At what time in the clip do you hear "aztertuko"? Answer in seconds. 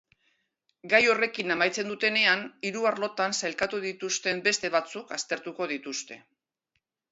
5.21-5.71